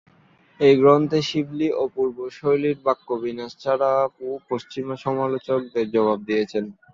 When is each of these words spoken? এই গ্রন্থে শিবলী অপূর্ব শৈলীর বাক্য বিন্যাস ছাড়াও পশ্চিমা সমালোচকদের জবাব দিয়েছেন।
এই 0.59 0.73
গ্রন্থে 0.77 1.19
শিবলী 1.29 1.67
অপূর্ব 1.83 2.17
শৈলীর 2.37 2.77
বাক্য 2.85 3.07
বিন্যাস 3.21 3.51
ছাড়াও 3.59 4.03
পশ্চিমা 4.49 4.95
সমালোচকদের 5.05 5.85
জবাব 5.95 6.19
দিয়েছেন। 6.27 6.65